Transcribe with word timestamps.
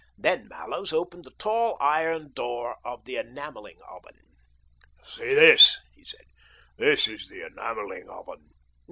Then 0.17 0.47
Mallows 0.47 0.91
opened 0.91 1.25
the 1.25 1.33
tall 1.37 1.77
iron 1.79 2.31
door 2.33 2.77
of 2.83 3.05
the 3.05 3.17
enamelling 3.17 3.77
oven. 3.87 4.17
"See 5.03 5.35
this," 5.35 5.79
he 5.93 6.03
said; 6.03 6.25
"this 6.75 7.07
is 7.07 7.29
the 7.29 7.45
enamelling 7.45 8.09
oven. 8.09 8.49